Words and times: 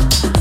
you 0.00 0.39